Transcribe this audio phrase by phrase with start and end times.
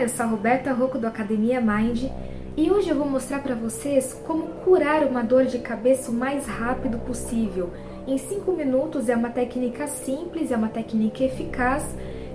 [0.00, 2.04] eu sou a Roberta Rocco do Academia Mind
[2.56, 6.46] e hoje eu vou mostrar para vocês como curar uma dor de cabeça o mais
[6.46, 7.68] rápido possível.
[8.06, 11.84] Em 5 minutos é uma técnica simples, é uma técnica eficaz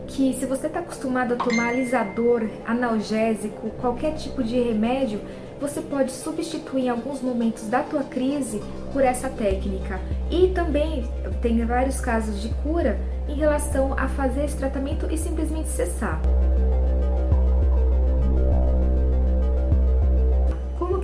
[0.05, 5.19] que se você está acostumado a tomar alisador, analgésico, qualquer tipo de remédio,
[5.59, 8.61] você pode substituir em alguns momentos da tua crise
[8.93, 9.99] por essa técnica.
[10.29, 11.09] E também
[11.41, 16.21] tem vários casos de cura em relação a fazer esse tratamento e simplesmente cessar.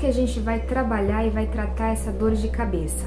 [0.02, 3.06] Que a gente vai trabalhar e vai tratar essa dor de cabeça?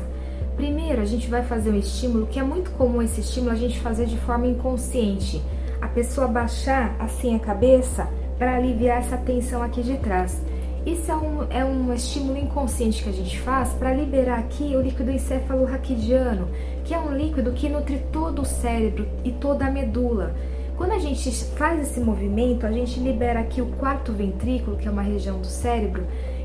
[0.54, 3.80] Primeiro, a gente vai fazer um estímulo que é muito comum esse estímulo a gente
[3.80, 5.42] fazer de forma inconsciente.
[5.80, 10.40] A pessoa baixar assim a cabeça para aliviar essa tensão aqui de trás.
[10.86, 14.80] Isso é um, é um estímulo inconsciente que a gente faz para liberar aqui o
[14.80, 16.48] líquido encéfalo raquidiano,
[16.84, 20.32] que é um líquido que nutre todo o cérebro e toda a medula.
[20.76, 24.90] Quando a gente faz esse movimento, a gente libera aqui o quarto ventrículo, que é
[24.90, 26.04] uma região do cérebro,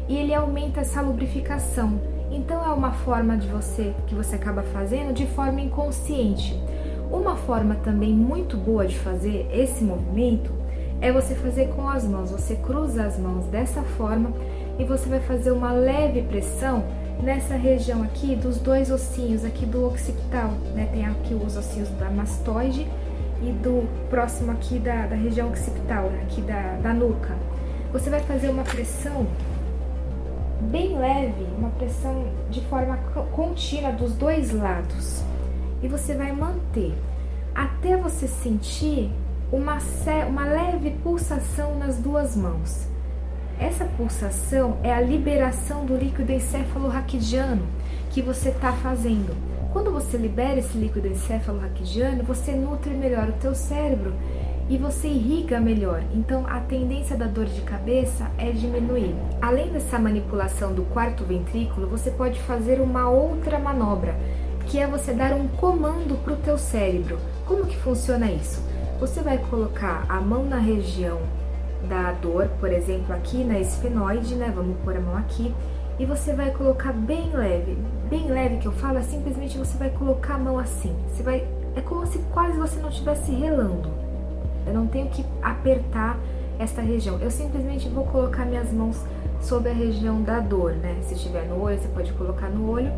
[0.09, 2.01] e ele aumenta essa lubrificação.
[2.31, 6.59] Então é uma forma de você que você acaba fazendo de forma inconsciente.
[7.11, 10.51] Uma forma também muito boa de fazer esse movimento
[10.99, 12.31] é você fazer com as mãos.
[12.31, 14.33] Você cruza as mãos dessa forma
[14.79, 16.83] e você vai fazer uma leve pressão
[17.21, 20.89] nessa região aqui dos dois ossinhos aqui do occipital, né?
[20.91, 22.87] Tem aqui os ossinhos da mastoide
[23.41, 27.35] e do próximo aqui da, da região occipital, aqui da, da nuca.
[27.91, 29.25] Você vai fazer uma pressão
[30.61, 32.97] bem leve, uma pressão de forma
[33.31, 35.23] contínua dos dois lados.
[35.81, 36.93] E você vai manter
[37.55, 39.11] até você sentir
[39.51, 39.77] uma,
[40.27, 42.87] uma leve pulsação nas duas mãos.
[43.59, 47.67] Essa pulsação é a liberação do líquido encéfalo-raquidiano
[48.09, 49.35] que você está fazendo.
[49.71, 54.15] Quando você libera esse líquido encéfalo-raquidiano, você nutre melhor o teu cérebro
[54.67, 56.01] e você irriga melhor.
[56.11, 59.15] Então a tendência da dor de cabeça é diminuir.
[59.39, 64.15] Além dessa manipulação do quarto ventrículo, você pode fazer uma outra manobra,
[64.65, 67.19] que é você dar um comando para o teu cérebro.
[67.45, 68.63] Como que funciona isso?
[68.99, 71.19] Você vai colocar a mão na região
[71.87, 74.51] da dor, por exemplo, aqui na esfenoide, né?
[74.53, 75.53] Vamos pôr a mão aqui.
[75.99, 77.77] E você vai colocar bem leve.
[78.09, 80.95] Bem leve que eu falo, é simplesmente você vai colocar a mão assim.
[81.09, 81.47] Você vai.
[81.75, 83.89] É como se quase você não estivesse relando.
[84.65, 86.17] Eu não tenho que apertar
[86.57, 87.19] esta região.
[87.19, 88.97] Eu simplesmente vou colocar minhas mãos
[89.39, 90.97] sobre a região da dor, né?
[91.03, 92.91] Se estiver no olho, você pode colocar no olho.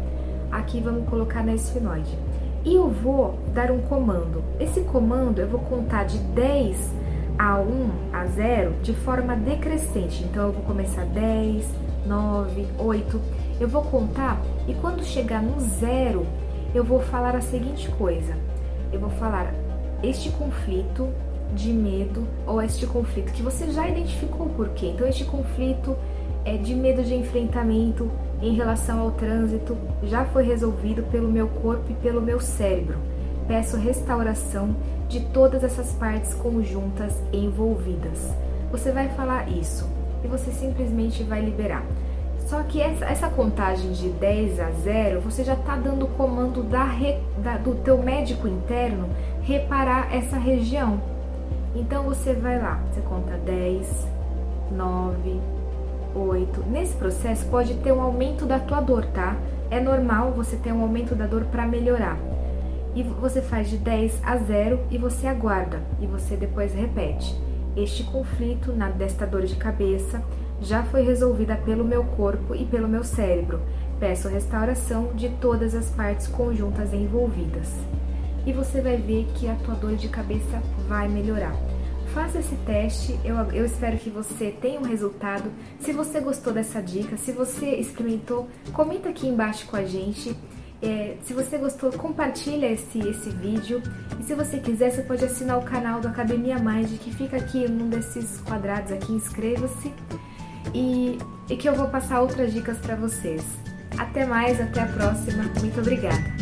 [0.52, 2.18] Aqui vamos colocar na esfenoide
[2.64, 4.44] e eu vou dar um comando.
[4.60, 6.94] Esse comando eu vou contar de 10
[7.38, 10.24] a 1 a 0 de forma decrescente.
[10.24, 11.66] Então eu vou começar 10,
[12.06, 13.22] 9, 8.
[13.60, 16.26] Eu vou contar e quando chegar no zero,
[16.74, 18.36] eu vou falar a seguinte coisa.
[18.92, 19.54] Eu vou falar
[20.04, 21.10] este conflito
[21.54, 24.88] de medo ou este conflito que você já identificou por quê.
[24.88, 25.96] Então este conflito
[26.44, 28.10] é de medo de enfrentamento,
[28.42, 32.98] em relação ao trânsito já foi resolvido pelo meu corpo e pelo meu cérebro.
[33.48, 34.76] Peço restauração
[35.08, 38.34] de todas essas partes conjuntas envolvidas.
[38.72, 41.84] Você vai falar isso e você simplesmente vai liberar.
[42.52, 46.64] Só que essa, essa contagem de 10 a 0, você já está dando o comando
[46.64, 46.90] da,
[47.38, 49.10] da, do teu médico interno
[49.42, 51.02] reparar essa região.
[51.74, 54.08] Então você vai lá, você conta 10,
[54.72, 55.40] 9,
[56.14, 56.64] 8.
[56.70, 59.38] Nesse processo pode ter um aumento da tua dor, tá?
[59.70, 62.18] É normal você ter um aumento da dor para melhorar.
[62.94, 67.34] E você faz de 10 a 0 e você aguarda e você depois repete.
[67.76, 70.22] Este conflito na desta dor de cabeça
[70.62, 73.62] já foi resolvida pelo meu corpo e pelo meu cérebro.
[74.00, 77.70] Peço restauração de todas as partes conjuntas envolvidas.
[78.46, 81.56] E você vai ver que a tua dor de cabeça vai melhorar.
[82.14, 85.50] Faça esse teste, eu, eu espero que você tenha um resultado.
[85.80, 90.36] Se você gostou dessa dica, se você experimentou, comenta aqui embaixo com a gente.
[90.82, 93.82] É, se você gostou, compartilha esse, esse vídeo.
[94.20, 97.68] E se você quiser, você pode assinar o canal do Academia Mind, que fica aqui
[97.70, 99.94] num desses quadrados aqui, inscreva-se.
[100.74, 101.18] E,
[101.50, 103.44] e que eu vou passar outras dicas para vocês.
[103.98, 105.44] Até mais, até a próxima.
[105.60, 106.41] Muito obrigada!